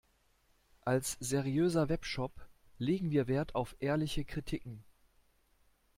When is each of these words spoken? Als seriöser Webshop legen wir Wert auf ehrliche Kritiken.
Als 0.83 1.11
seriöser 1.19 1.87
Webshop 1.87 2.33
legen 2.79 3.11
wir 3.11 3.27
Wert 3.27 3.53
auf 3.53 3.75
ehrliche 3.79 4.25
Kritiken. 4.25 4.83